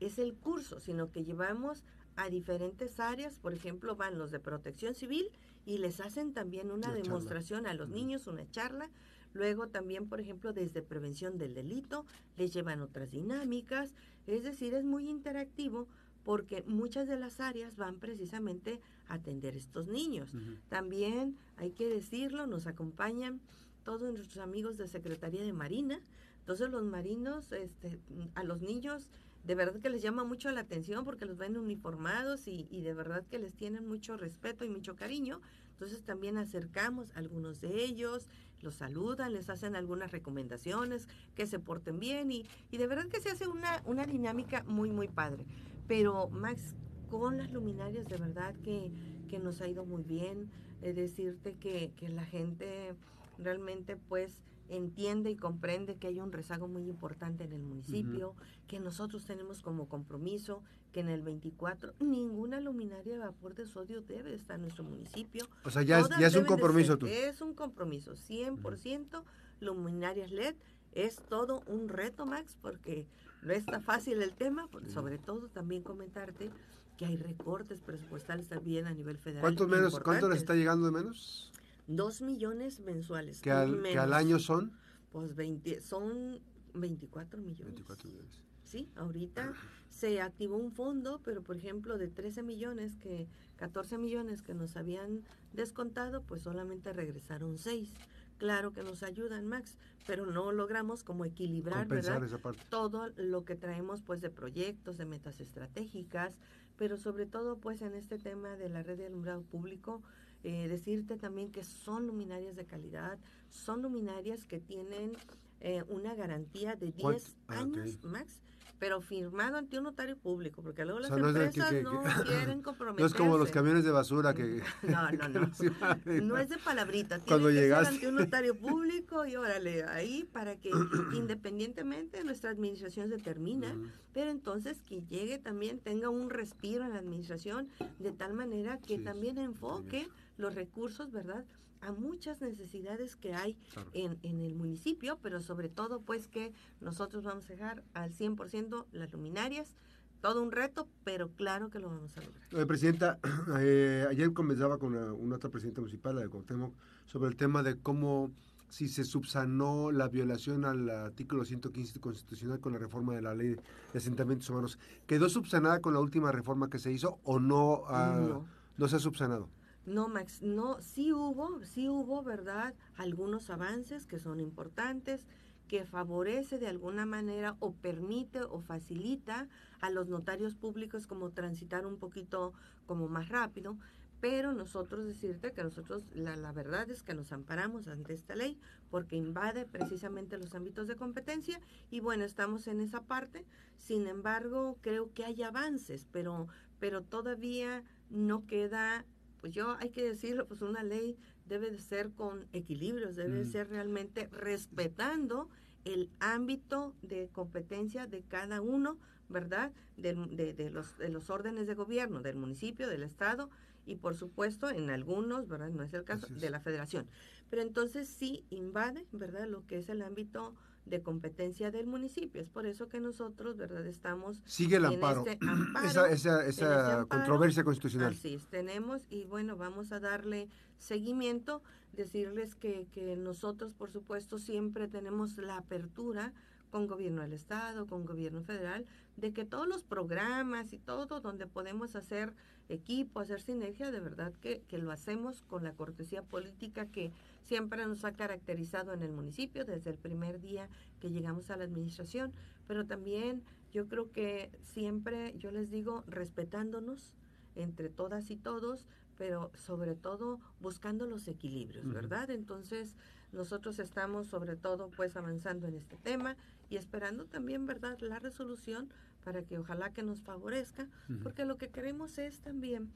es 0.00 0.18
el 0.18 0.34
curso, 0.34 0.80
sino 0.80 1.10
que 1.10 1.24
llevamos 1.24 1.84
a 2.16 2.28
diferentes 2.30 2.98
áreas, 2.98 3.38
por 3.38 3.54
ejemplo, 3.54 3.94
van 3.94 4.18
los 4.18 4.30
de 4.30 4.40
protección 4.40 4.94
civil 4.94 5.30
y 5.64 5.78
les 5.78 6.00
hacen 6.00 6.32
también 6.32 6.70
una, 6.70 6.92
demostración 6.92 7.66
a 7.66 7.74
los 7.74 7.88
niños, 7.88 8.26
una 8.26 8.50
charla. 8.50 8.90
Luego 9.34 9.68
también, 9.68 10.08
por 10.08 10.20
ejemplo, 10.20 10.52
desde 10.52 10.82
prevención 10.82 11.38
del 11.38 11.54
delito, 11.54 12.06
les 12.36 12.52
llevan 12.52 12.80
otras 12.80 13.10
dinámicas. 13.10 13.94
Es 14.26 14.42
decir, 14.42 14.74
es 14.74 14.84
muy 14.84 15.08
interactivo 15.08 15.86
porque 16.24 16.64
muchas 16.66 17.06
de 17.06 17.18
las 17.18 17.38
áreas 17.38 17.76
van 17.76 18.00
precisamente 18.00 18.80
a 19.08 19.14
atender 19.14 19.56
estos 19.56 19.86
niños. 19.86 20.32
También, 20.68 21.38
hay 21.56 21.70
que 21.70 21.88
decirlo, 21.88 22.46
nos 22.46 22.66
acompañan 22.66 23.40
todos 23.84 24.12
nuestros 24.12 24.38
amigos 24.38 24.76
de 24.76 24.88
Secretaría 24.88 25.42
de 25.42 25.52
Marina. 25.52 26.00
Entonces 26.40 26.70
los 26.70 26.84
marinos, 26.84 27.52
este, 27.52 27.98
a 28.34 28.42
los 28.42 28.60
niños 28.60 29.08
de 29.44 29.54
verdad 29.54 29.80
que 29.80 29.90
les 29.90 30.02
llama 30.02 30.24
mucho 30.24 30.50
la 30.50 30.60
atención 30.60 31.04
porque 31.04 31.24
los 31.24 31.38
ven 31.38 31.56
uniformados 31.56 32.46
y, 32.46 32.64
de 32.64 32.94
verdad 32.94 33.24
que 33.26 33.38
les 33.38 33.54
tienen 33.54 33.86
mucho 33.88 34.16
respeto 34.16 34.64
y 34.64 34.68
mucho 34.68 34.96
cariño. 34.96 35.40
Entonces 35.72 36.02
también 36.02 36.36
acercamos 36.38 37.14
a 37.14 37.20
algunos 37.20 37.60
de 37.60 37.84
ellos, 37.84 38.28
los 38.62 38.74
saludan, 38.74 39.32
les 39.32 39.48
hacen 39.48 39.76
algunas 39.76 40.10
recomendaciones, 40.10 41.08
que 41.34 41.46
se 41.46 41.58
porten 41.58 41.98
bien 42.00 42.30
y, 42.32 42.46
de 42.70 42.86
verdad 42.86 43.06
que 43.06 43.20
se 43.20 43.30
hace 43.30 43.46
una, 43.46 43.82
una 43.84 44.04
dinámica 44.04 44.64
muy, 44.64 44.90
muy 44.90 45.08
padre. 45.08 45.46
Pero 45.86 46.28
Max, 46.28 46.74
con 47.08 47.38
las 47.38 47.50
luminarias 47.52 48.06
de 48.08 48.16
verdad 48.16 48.54
que, 48.64 48.92
que 49.28 49.38
nos 49.38 49.60
ha 49.60 49.68
ido 49.68 49.84
muy 49.84 50.02
bien. 50.02 50.50
Es 50.82 50.96
decirte 50.96 51.54
que, 51.54 51.92
que 51.96 52.08
la 52.08 52.24
gente 52.24 52.94
realmente 53.38 53.96
pues 53.96 54.42
entiende 54.68 55.30
y 55.30 55.36
comprende 55.36 55.96
que 55.96 56.08
hay 56.08 56.20
un 56.20 56.32
rezago 56.32 56.68
muy 56.68 56.88
importante 56.88 57.44
en 57.44 57.52
el 57.52 57.62
municipio, 57.62 58.34
que 58.66 58.80
nosotros 58.80 59.24
tenemos 59.24 59.62
como 59.62 59.88
compromiso 59.88 60.62
que 60.92 61.00
en 61.00 61.08
el 61.08 61.22
24 61.22 61.94
ninguna 62.00 62.60
luminaria 62.60 63.14
de 63.14 63.18
vapor 63.20 63.54
de 63.54 63.66
sodio 63.66 64.00
debe 64.00 64.34
estar 64.34 64.56
en 64.56 64.62
nuestro 64.62 64.84
municipio. 64.84 65.46
O 65.64 65.70
sea, 65.70 65.82
ya, 65.82 66.00
es, 66.00 66.08
ya 66.18 66.26
es 66.26 66.36
un 66.36 66.44
compromiso 66.44 66.96
tú. 66.98 67.06
Es 67.06 67.40
un 67.40 67.54
compromiso, 67.54 68.12
100% 68.14 69.22
luminarias 69.60 70.30
LED. 70.30 70.54
Es 70.92 71.16
todo 71.16 71.62
un 71.66 71.88
reto, 71.88 72.24
Max, 72.24 72.56
porque 72.60 73.06
no 73.42 73.52
está 73.52 73.80
fácil 73.80 74.22
el 74.22 74.32
tema, 74.34 74.68
sobre 74.92 75.18
todo 75.18 75.48
también 75.48 75.82
comentarte 75.82 76.50
que 76.96 77.06
hay 77.06 77.16
recortes 77.16 77.80
presupuestales 77.80 78.48
también 78.48 78.86
a 78.86 78.92
nivel 78.92 79.18
federal. 79.18 79.42
¿Cuántos 79.42 79.68
menos, 79.68 80.00
¿Cuánto 80.00 80.28
les 80.28 80.38
está 80.38 80.54
llegando 80.54 80.86
de 80.86 80.92
menos? 80.92 81.52
Dos 81.88 82.22
millones 82.22 82.80
mensuales. 82.80 83.40
¿Que 83.40 83.50
al, 83.50 83.82
que 83.82 83.98
al 83.98 84.12
año 84.12 84.38
son? 84.38 84.72
Pues 85.10 85.34
20, 85.34 85.80
son 85.80 86.40
24 86.74 87.40
millones. 87.40 87.74
24 87.74 88.10
millones. 88.10 88.42
Sí, 88.64 88.90
ahorita 88.96 89.54
se 89.88 90.20
activó 90.20 90.58
un 90.58 90.70
fondo, 90.70 91.20
pero 91.24 91.42
por 91.42 91.56
ejemplo 91.56 91.96
de 91.96 92.08
13 92.08 92.42
millones, 92.42 92.96
que 92.96 93.26
14 93.56 93.96
millones 93.96 94.42
que 94.42 94.52
nos 94.52 94.76
habían 94.76 95.22
descontado, 95.54 96.22
pues 96.22 96.42
solamente 96.42 96.92
regresaron 96.92 97.56
6. 97.56 97.94
Claro 98.36 98.72
que 98.72 98.82
nos 98.82 99.02
ayudan, 99.02 99.46
Max, 99.46 99.78
pero 100.06 100.26
no 100.26 100.52
logramos 100.52 101.02
como 101.02 101.24
equilibrar 101.24 101.88
¿verdad? 101.88 102.22
todo 102.68 103.08
lo 103.16 103.44
que 103.44 103.56
traemos 103.56 104.02
pues 104.02 104.20
de 104.20 104.30
proyectos, 104.30 104.98
de 104.98 105.06
metas 105.06 105.40
estratégicas, 105.40 106.38
pero 106.76 106.98
sobre 106.98 107.26
todo 107.26 107.56
pues 107.56 107.80
en 107.82 107.94
este 107.94 108.18
tema 108.18 108.56
de 108.56 108.68
la 108.68 108.82
red 108.82 108.98
de 108.98 109.06
alumbrado 109.06 109.42
público, 109.42 110.02
eh, 110.44 110.68
decirte 110.68 111.16
también 111.16 111.50
que 111.50 111.64
son 111.64 112.06
luminarias 112.06 112.56
de 112.56 112.64
calidad, 112.64 113.18
son 113.50 113.82
luminarias 113.82 114.44
que 114.44 114.60
tienen 114.60 115.12
eh, 115.60 115.82
una 115.88 116.14
garantía 116.14 116.76
de 116.76 116.92
10 116.92 117.36
ah, 117.48 117.60
años, 117.60 117.98
Max, 118.04 118.40
pero 118.78 119.00
firmado 119.00 119.56
ante 119.56 119.78
un 119.78 119.84
notario 119.84 120.16
público, 120.16 120.62
porque 120.62 120.84
luego 120.84 121.00
las 121.00 121.10
empresas 121.10 121.82
no, 121.82 122.02
quieren 122.24 122.62
comprometerse. 122.62 123.00
No 123.00 123.06
es 123.06 123.14
como 123.14 123.38
los 123.38 123.50
camiones 123.50 123.84
de 123.84 123.90
basura 123.90 124.34
que... 124.34 124.62
No, 124.82 125.10
no, 125.12 125.28
no. 125.28 126.22
no 126.22 126.38
es 126.38 126.48
de 126.48 126.58
palabrita, 126.58 127.18
Cuando 127.20 127.50
ser 127.50 127.74
ante 127.74 128.06
un 128.06 128.14
notario 128.16 128.56
público 128.56 129.26
y 129.26 129.36
órale, 129.36 129.84
ahí 129.84 130.28
para 130.32 130.56
que 130.56 130.70
independientemente 131.14 132.22
nuestra 132.24 132.50
administración 132.50 133.08
determina, 133.10 133.74
pero 134.14 134.30
entonces 134.30 134.80
que 134.82 135.02
llegue 135.02 135.38
también, 135.38 135.80
tenga 135.80 136.08
un 136.08 136.30
respiro 136.30 136.84
en 136.84 136.92
la 136.92 136.98
administración, 136.98 137.68
de 137.98 138.12
tal 138.12 138.32
manera 138.34 138.78
que 138.78 138.98
también 138.98 139.38
enfoque 139.38 140.08
los 140.38 140.54
recursos, 140.54 141.12
¿verdad?, 141.12 141.44
a 141.80 141.92
muchas 141.92 142.40
necesidades 142.40 143.16
que 143.16 143.34
hay 143.34 143.56
en, 143.92 144.18
en, 144.22 144.40
el 144.40 144.54
municipio, 144.54 145.18
pero 145.22 145.40
sobre 145.40 145.68
todo 145.68 146.00
pues 146.00 146.26
que 146.26 146.52
nosotros 146.80 147.24
vamos 147.24 147.44
a 147.46 147.52
dejar 147.52 147.84
al 147.94 148.12
100% 148.12 148.86
las 148.92 149.12
luminarias, 149.12 149.76
todo 150.20 150.42
un 150.42 150.50
reto, 150.50 150.88
pero 151.04 151.28
claro 151.28 151.70
que 151.70 151.78
lo 151.78 151.88
vamos 151.88 152.16
a 152.16 152.22
lograr. 152.22 152.42
Eh, 152.52 152.66
presidenta, 152.66 153.18
eh, 153.60 154.06
ayer 154.10 154.32
conversaba 154.32 154.78
con 154.78 154.94
una, 154.94 155.36
otra 155.36 155.50
presidenta 155.50 155.80
municipal, 155.80 156.16
la 156.16 156.22
de 156.22 156.28
Cuauhtémoc, 156.28 156.74
sobre 157.06 157.30
el 157.30 157.36
tema 157.36 157.62
de 157.62 157.78
cómo 157.78 158.32
si 158.68 158.88
se 158.88 159.04
subsanó 159.04 159.92
la 159.92 160.08
violación 160.08 160.66
al 160.66 160.90
artículo 160.90 161.44
115 161.44 162.00
constitucional 162.00 162.60
con 162.60 162.74
la 162.74 162.78
reforma 162.78 163.14
de 163.14 163.22
la 163.22 163.34
ley 163.34 163.56
de 163.92 163.98
asentamientos 163.98 164.50
humanos. 164.50 164.78
¿Quedó 165.06 165.30
subsanada 165.30 165.80
con 165.80 165.94
la 165.94 166.00
última 166.00 166.32
reforma 166.32 166.68
que 166.68 166.78
se 166.78 166.92
hizo 166.92 167.18
o 167.24 167.38
no, 167.38 167.84
no. 167.88 168.44
no 168.76 168.88
se 168.88 168.96
ha 168.96 168.98
subsanado? 168.98 169.48
No, 169.88 170.06
Max, 170.08 170.42
no, 170.42 170.82
sí 170.82 171.14
hubo, 171.14 171.64
sí 171.64 171.88
hubo, 171.88 172.22
¿verdad? 172.22 172.74
Algunos 172.96 173.48
avances 173.48 174.06
que 174.06 174.18
son 174.18 174.38
importantes, 174.38 175.26
que 175.66 175.86
favorece 175.86 176.58
de 176.58 176.68
alguna 176.68 177.06
manera 177.06 177.56
o 177.58 177.72
permite 177.72 178.42
o 178.42 178.60
facilita 178.60 179.48
a 179.80 179.88
los 179.88 180.08
notarios 180.08 180.54
públicos 180.54 181.06
como 181.06 181.30
transitar 181.30 181.86
un 181.86 181.96
poquito 181.96 182.52
como 182.86 183.08
más 183.08 183.30
rápido, 183.30 183.78
pero 184.20 184.52
nosotros 184.52 185.06
decirte 185.06 185.52
que 185.52 185.62
nosotros 185.62 186.04
la, 186.12 186.36
la, 186.36 186.52
verdad 186.52 186.90
es 186.90 187.02
que 187.02 187.14
nos 187.14 187.32
amparamos 187.32 187.88
ante 187.88 188.12
esta 188.12 188.34
ley 188.34 188.58
porque 188.90 189.16
invade 189.16 189.64
precisamente 189.64 190.36
los 190.36 190.54
ámbitos 190.54 190.86
de 190.86 190.96
competencia 190.96 191.60
y 191.90 192.00
bueno, 192.00 192.24
estamos 192.24 192.66
en 192.66 192.80
esa 192.80 193.04
parte. 193.04 193.46
Sin 193.78 194.06
embargo, 194.06 194.76
creo 194.82 195.14
que 195.14 195.24
hay 195.24 195.42
avances, 195.42 196.06
pero, 196.12 196.48
pero 196.78 197.02
todavía 197.02 197.84
no 198.10 198.44
queda 198.46 199.06
pues 199.40 199.52
yo 199.52 199.76
hay 199.78 199.90
que 199.90 200.02
decirlo, 200.02 200.46
pues 200.46 200.62
una 200.62 200.82
ley 200.82 201.16
debe 201.46 201.70
de 201.70 201.78
ser 201.78 202.10
con 202.10 202.46
equilibrios, 202.52 203.16
debe 203.16 203.38
de 203.38 203.44
mm. 203.44 203.52
ser 203.52 203.68
realmente 203.68 204.28
respetando 204.32 205.48
el 205.84 206.10
ámbito 206.20 206.94
de 207.02 207.28
competencia 207.28 208.06
de 208.06 208.22
cada 208.22 208.60
uno, 208.60 208.98
¿verdad? 209.28 209.72
De, 209.96 210.14
de, 210.14 210.70
los, 210.70 210.98
de 210.98 211.08
los 211.08 211.30
órdenes 211.30 211.66
de 211.66 211.74
gobierno, 211.74 212.20
del 212.20 212.36
municipio, 212.36 212.88
del 212.88 213.02
Estado 213.02 213.50
y 213.86 213.96
por 213.96 214.14
supuesto 214.14 214.68
en 214.68 214.90
algunos, 214.90 215.48
¿verdad? 215.48 215.70
No 215.70 215.82
es 215.82 215.94
el 215.94 216.04
caso, 216.04 216.26
de 216.28 216.50
la 216.50 216.60
federación. 216.60 217.06
Pero 217.48 217.62
entonces 217.62 218.08
sí 218.08 218.44
invade, 218.50 219.06
¿verdad? 219.12 219.46
Lo 219.48 219.66
que 219.66 219.78
es 219.78 219.88
el 219.88 220.02
ámbito 220.02 220.54
de 220.88 221.02
competencia 221.02 221.70
del 221.70 221.86
municipio. 221.86 222.40
Es 222.40 222.48
por 222.48 222.66
eso 222.66 222.88
que 222.88 223.00
nosotros, 223.00 223.56
¿verdad? 223.56 223.86
Estamos... 223.86 224.40
Sigue 224.44 224.76
el 224.76 224.84
amparo. 224.84 225.24
Este 225.26 225.38
esa, 226.10 226.46
esa, 226.46 227.06
controversia 227.06 227.64
constitucional. 227.64 228.12
Así 228.12 228.38
tenemos 228.50 229.06
y 229.10 229.26
bueno, 229.26 229.56
vamos 229.56 229.92
a 229.92 230.00
darle 230.00 230.48
seguimiento, 230.78 231.62
decirles 231.92 232.54
que, 232.54 232.86
que 232.92 233.16
nosotros, 233.16 233.72
por 233.72 233.90
supuesto, 233.90 234.38
siempre 234.38 234.88
tenemos 234.88 235.36
la 235.36 235.56
apertura 235.56 236.32
con 236.70 236.86
gobierno 236.86 237.22
del 237.22 237.32
Estado, 237.32 237.86
con 237.86 238.04
gobierno 238.04 238.42
federal, 238.42 238.86
de 239.16 239.32
que 239.32 239.44
todos 239.44 239.66
los 239.66 239.82
programas 239.82 240.72
y 240.72 240.78
todo 240.78 241.20
donde 241.20 241.46
podemos 241.46 241.96
hacer 241.96 242.32
equipo, 242.68 243.20
hacer 243.20 243.40
sinergia, 243.40 243.90
de 243.90 244.00
verdad 244.00 244.32
que, 244.40 244.62
que 244.68 244.78
lo 244.78 244.90
hacemos 244.92 245.42
con 245.42 245.64
la 245.64 245.72
cortesía 245.72 246.22
política 246.22 246.86
que 246.86 247.12
siempre 247.44 247.86
nos 247.86 248.04
ha 248.04 248.12
caracterizado 248.12 248.92
en 248.92 249.02
el 249.02 249.12
municipio 249.12 249.64
desde 249.64 249.90
el 249.90 249.96
primer 249.96 250.40
día 250.40 250.68
que 251.00 251.10
llegamos 251.10 251.50
a 251.50 251.56
la 251.56 251.64
administración, 251.64 252.32
pero 252.66 252.86
también 252.86 253.42
yo 253.72 253.88
creo 253.88 254.10
que 254.12 254.50
siempre, 254.62 255.34
yo 255.38 255.50
les 255.50 255.70
digo, 255.70 256.04
respetándonos 256.06 257.14
entre 257.54 257.88
todas 257.88 258.30
y 258.30 258.36
todos, 258.36 258.86
pero 259.16 259.50
sobre 259.54 259.94
todo 259.96 260.40
buscando 260.60 261.06
los 261.06 261.26
equilibrios, 261.26 261.88
¿verdad? 261.92 262.30
Entonces, 262.30 262.94
nosotros 263.32 263.78
estamos 263.78 264.26
sobre 264.26 264.56
todo 264.56 264.90
pues 264.96 265.16
avanzando 265.16 265.66
en 265.66 265.74
este 265.74 265.96
tema 265.96 266.36
y 266.70 266.76
esperando 266.76 267.24
también, 267.24 267.66
¿verdad?, 267.66 267.98
la 268.00 268.18
resolución 268.18 268.88
para 269.24 269.42
que 269.42 269.58
ojalá 269.58 269.92
que 269.92 270.02
nos 270.02 270.22
favorezca, 270.22 270.88
porque 271.22 271.44
lo 271.44 271.58
que 271.58 271.68
queremos 271.68 272.18
es 272.18 272.40
también 272.40 272.90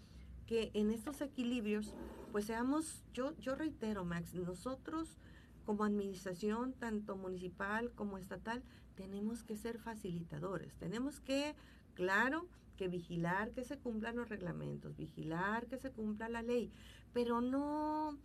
que 0.46 0.70
en 0.74 0.90
estos 0.90 1.20
equilibrios, 1.20 1.94
pues 2.30 2.46
seamos, 2.46 3.02
yo, 3.12 3.36
yo 3.38 3.54
reitero, 3.54 4.04
Max, 4.04 4.34
nosotros 4.34 5.18
como 5.64 5.84
administración, 5.84 6.72
tanto 6.72 7.16
municipal 7.16 7.92
como 7.92 8.18
estatal, 8.18 8.62
tenemos 8.94 9.42
que 9.42 9.56
ser 9.56 9.78
facilitadores, 9.78 10.74
tenemos 10.74 11.20
que, 11.20 11.54
claro, 11.94 12.46
que 12.76 12.88
vigilar 12.88 13.52
que 13.52 13.64
se 13.64 13.78
cumplan 13.78 14.16
los 14.16 14.28
reglamentos, 14.28 14.96
vigilar 14.96 15.66
que 15.66 15.78
se 15.78 15.90
cumpla 15.90 16.28
la 16.28 16.42
ley, 16.42 16.70
pero 17.12 17.40
no, 17.40 18.18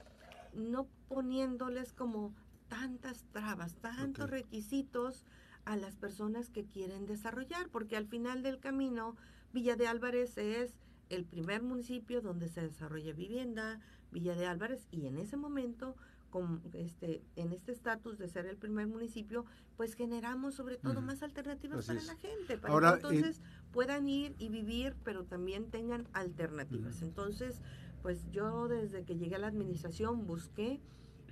no 0.54 0.88
poniéndoles 1.08 1.94
como 1.94 2.34
tantas 2.68 3.24
trabas, 3.32 3.76
tantos 3.76 4.30
requisitos 4.30 5.26
a 5.66 5.76
las 5.76 5.96
personas 5.96 6.50
que 6.50 6.66
quieren 6.66 7.06
desarrollar, 7.06 7.70
porque 7.70 7.98
al 7.98 8.08
final 8.08 8.42
del 8.42 8.60
camino, 8.60 9.16
Villa 9.54 9.76
de 9.76 9.88
Álvarez 9.88 10.38
es 10.38 10.80
el 11.10 11.26
primer 11.26 11.62
municipio 11.62 12.22
donde 12.22 12.50
se 12.50 12.62
desarrolla 12.62 13.14
vivienda, 13.14 13.80
Villa 14.12 14.36
de 14.36 14.46
Álvarez, 14.46 14.88
y 14.92 15.06
en 15.06 15.18
ese 15.18 15.38
momento, 15.38 15.96
con 16.30 16.62
este, 16.74 17.22
en 17.36 17.52
este 17.52 17.72
estatus 17.72 18.18
de 18.18 18.28
ser 18.28 18.46
el 18.46 18.58
primer 18.58 18.88
municipio, 18.88 19.46
pues 19.76 19.94
generamos 19.94 20.56
sobre 20.56 20.78
todo 20.78 21.02
más 21.02 21.24
alternativas 21.24 21.86
para 21.86 22.02
la 22.02 22.16
gente, 22.16 22.58
para 22.58 22.80
que 22.80 22.96
entonces 22.96 23.42
puedan 23.72 24.08
ir 24.08 24.36
y 24.38 24.50
vivir, 24.50 24.96
pero 25.04 25.24
también 25.24 25.70
tengan 25.70 26.08
alternativas. 26.14 27.02
Entonces, 27.02 27.62
pues 28.08 28.32
yo 28.32 28.70
desde 28.70 29.04
que 29.04 29.18
llegué 29.18 29.36
a 29.36 29.40
la 29.40 29.48
administración 29.48 30.28
busqué 30.28 30.80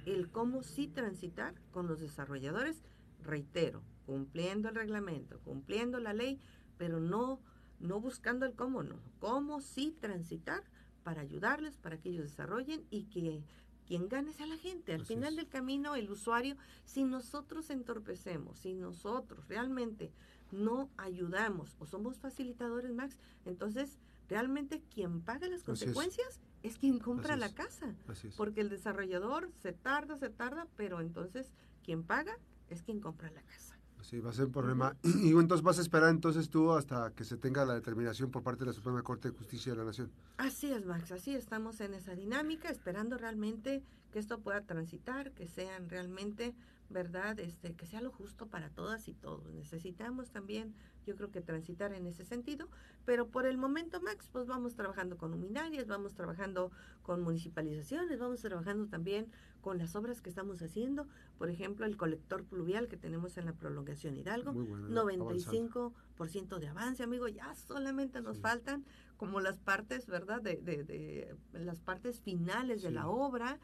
el 0.06 0.30
cómo 0.30 0.62
sí 0.62 0.90
transitar 0.90 1.56
con 1.72 1.88
los 1.88 2.02
desarrolladores, 2.02 2.84
reitero, 3.24 3.82
cumpliendo 4.06 4.68
el 4.68 4.76
reglamento, 4.76 5.40
cumpliendo 5.46 6.02
la 6.02 6.12
ley, 6.12 6.38
pero 6.78 7.00
no 7.00 7.40
no 7.80 8.02
buscando 8.02 8.46
el 8.46 8.56
cómo 8.56 8.84
no, 8.84 9.00
cómo 9.20 9.62
sí 9.62 9.96
transitar 10.02 10.66
para 11.04 11.22
ayudarles, 11.22 11.78
para 11.78 11.98
que 11.98 12.10
ellos 12.10 12.26
desarrollen 12.26 12.86
y 12.90 13.06
que 13.06 13.42
quien 13.88 14.10
gane 14.10 14.34
sea 14.34 14.46
la 14.46 14.58
gente. 14.58 14.92
Al 14.92 15.06
final 15.06 15.38
del 15.38 15.48
camino, 15.48 15.96
el 15.96 16.12
usuario, 16.12 16.58
si 16.84 17.06
nosotros 17.06 17.70
entorpecemos, 17.70 18.60
si 18.60 18.74
nosotros 18.74 19.48
realmente 19.48 20.12
no 20.52 20.90
ayudamos 20.98 21.78
o 21.80 21.86
somos 21.86 22.20
facilitadores, 22.20 22.94
Max, 22.94 23.18
entonces 23.46 23.98
realmente 24.30 24.82
quien 24.94 25.22
paga 25.22 25.48
las 25.48 25.64
consecuencias 25.64 26.40
es. 26.64 26.78
quien 26.78 27.00
compra 27.00 27.36
la 27.36 27.54
casa. 27.54 27.96
Porque 28.38 28.62
el 28.62 28.70
desarrollador 28.70 29.52
se 29.62 29.74
tarda, 29.74 30.18
se 30.18 30.30
tarda, 30.30 30.68
pero 30.76 31.00
entonces 31.02 31.52
quien 31.84 32.04
paga 32.04 32.38
es 32.70 32.82
quien 32.82 33.00
compra 33.00 33.30
la 33.32 33.42
casa. 33.44 33.76
Sí, 34.02 34.20
va 34.20 34.30
a 34.30 34.34
ser 34.34 34.46
un 34.46 34.52
problema. 34.52 34.96
Y 35.04 35.32
entonces 35.40 35.64
vas 35.64 35.80
a 35.80 35.82
esperar 35.82 36.10
entonces 36.10 36.50
tú 36.50 36.72
hasta 36.72 37.12
que 37.16 37.24
se 37.24 37.38
tenga 37.38 37.66
la 37.66 37.74
determinación 37.74 38.30
por 38.30 38.44
parte 38.44 38.60
de 38.60 38.68
la 38.68 38.74
Suprema 38.74 39.02
Corte 39.02 39.32
de 39.32 39.38
Justicia 39.38 39.72
de 39.72 39.80
la 39.80 39.86
Nación. 39.86 40.12
Así 40.38 40.72
es, 40.72 40.86
Max, 40.86 41.12
así 41.12 41.34
estamos 41.34 41.82
en 41.82 41.96
esa 41.96 42.14
dinámica, 42.14 42.70
esperando 42.70 43.18
realmente 43.18 43.84
que 44.12 44.20
esto 44.20 44.40
pueda 44.40 44.62
transitar, 44.62 45.32
que 45.32 45.48
sean 45.48 45.90
realmente, 45.90 46.54
¿verdad? 46.90 47.40
Este, 47.40 47.74
que 47.74 47.86
sea 47.86 48.02
lo 48.02 48.12
justo 48.12 48.48
para 48.48 48.70
todas 48.70 49.08
y 49.08 49.14
todos. 49.14 49.54
Necesitamos 49.54 50.32
también 50.32 50.74
yo 51.06 51.16
creo 51.16 51.32
que 51.32 51.42
transitar 51.42 51.94
en 51.94 52.08
ese 52.08 52.26
sentido, 52.26 52.68
pero 53.06 53.28
por 53.28 53.46
el 53.46 53.58
momento, 53.58 54.02
Max, 54.02 54.28
pues 54.32 54.48
vamos 54.48 54.76
trabajando 54.76 55.18
con 55.18 55.32
luminarias, 55.32 55.88
vamos 55.88 56.16
trabajando 56.16 56.72
con 57.04 57.22
municipalizaciones, 57.22 58.20
vamos 58.20 58.42
trabajando 58.42 58.88
también 58.88 59.28
con 59.62 59.78
las 59.78 59.96
obras 59.96 60.22
que 60.22 60.30
estamos 60.30 60.62
haciendo, 60.62 61.08
por 61.38 61.50
ejemplo, 61.50 61.86
el 61.86 61.96
colector 61.98 62.44
pluvial 62.44 62.88
que 62.88 62.98
tenemos 62.98 63.38
en 63.38 63.46
la 63.46 63.54
prolongación 63.54 64.18
Hidalgo, 64.18 64.54
95% 64.54 66.60
de 66.60 66.68
avance, 66.68 67.04
amigo, 67.04 67.28
ya 67.28 67.54
solamente 67.56 68.22
nos 68.22 68.40
faltan 68.40 68.86
como 69.18 69.40
las 69.40 69.58
partes, 69.58 70.08
¿verdad? 70.08 70.42
De, 70.42 70.58
de, 70.58 70.84
de 70.84 71.36
las 71.54 71.80
partes 71.80 72.22
finales 72.22 72.82
de 72.82 72.92
la 72.92 73.08
obra. 73.08 73.60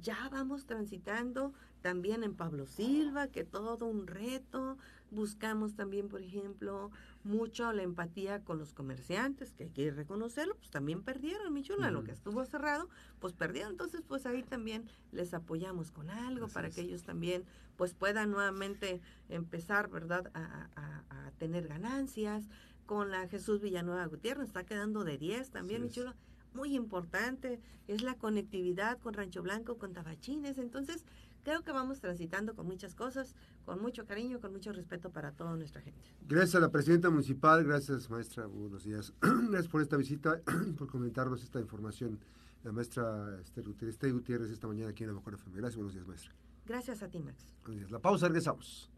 Ya 0.00 0.28
vamos 0.30 0.64
transitando 0.64 1.52
también 1.82 2.24
en 2.24 2.34
Pablo 2.34 2.66
Silva, 2.66 3.28
que 3.28 3.44
todo 3.44 3.86
un 3.86 4.06
reto. 4.06 4.78
Buscamos 5.10 5.74
también, 5.74 6.08
por 6.08 6.22
ejemplo, 6.22 6.90
mucho 7.22 7.70
la 7.74 7.82
empatía 7.82 8.42
con 8.42 8.58
los 8.58 8.72
comerciantes, 8.72 9.52
que 9.52 9.64
hay 9.64 9.70
que 9.70 9.90
reconocerlo, 9.90 10.56
pues 10.56 10.70
también 10.70 11.02
perdieron, 11.02 11.52
mi 11.52 11.62
chula, 11.62 11.90
lo 11.90 12.02
que 12.02 12.12
estuvo 12.12 12.42
cerrado, 12.46 12.88
pues 13.20 13.34
perdieron. 13.34 13.72
Entonces, 13.72 14.02
pues 14.08 14.24
ahí 14.24 14.42
también 14.42 14.88
les 15.12 15.34
apoyamos 15.34 15.90
con 15.90 16.08
algo 16.08 16.48
para 16.48 16.70
que 16.70 16.80
ellos 16.80 17.02
también 17.02 17.44
pues 17.76 17.92
puedan 17.92 18.30
nuevamente 18.30 19.02
empezar, 19.28 19.90
¿verdad?, 19.90 20.30
a, 20.32 20.68
a, 20.76 21.26
a 21.26 21.30
tener 21.32 21.68
ganancias 21.68 22.48
con 22.86 23.10
la 23.10 23.28
Jesús 23.28 23.60
Villanueva 23.60 24.06
Gutiérrez, 24.06 24.48
está 24.48 24.64
quedando 24.64 25.04
de 25.04 25.18
10 25.18 25.50
también, 25.50 25.82
mi 25.82 25.90
chulo. 25.90 26.14
Muy 26.54 26.74
importante 26.74 27.60
es 27.88 28.02
la 28.02 28.14
conectividad 28.16 28.98
con 28.98 29.14
Rancho 29.14 29.42
Blanco, 29.42 29.78
con 29.78 29.92
Tabachines. 29.94 30.58
Entonces, 30.58 31.04
creo 31.44 31.62
que 31.62 31.72
vamos 31.72 32.00
transitando 32.00 32.54
con 32.54 32.66
muchas 32.66 32.94
cosas, 32.94 33.34
con 33.64 33.80
mucho 33.80 34.04
cariño, 34.06 34.40
con 34.40 34.52
mucho 34.52 34.72
respeto 34.72 35.10
para 35.10 35.32
toda 35.32 35.56
nuestra 35.56 35.80
gente. 35.80 36.00
Gracias 36.28 36.56
a 36.56 36.60
la 36.60 36.70
presidenta 36.70 37.10
municipal, 37.10 37.64
gracias 37.64 38.10
maestra, 38.10 38.46
buenos 38.46 38.84
días. 38.84 39.14
gracias 39.20 39.68
por 39.68 39.82
esta 39.82 39.96
visita 39.96 40.40
y 40.66 40.72
por 40.78 40.88
comentarnos 40.88 41.42
esta 41.42 41.60
información. 41.60 42.18
La 42.64 42.70
maestra 42.70 43.40
Esther 43.40 43.64
Gutiérrez, 44.12 44.50
esta 44.50 44.68
mañana 44.68 44.90
aquí 44.90 45.02
en 45.02 45.08
la 45.08 45.14
Mejor 45.14 45.34
FM. 45.34 45.56
Gracias, 45.56 45.76
buenos 45.76 45.94
días, 45.94 46.06
maestra. 46.06 46.32
Gracias 46.64 47.02
a 47.02 47.08
ti, 47.08 47.18
Max. 47.18 47.54
Buenos 47.62 47.80
días. 47.80 47.90
La 47.90 47.98
pausa, 47.98 48.28
regresamos. 48.28 48.92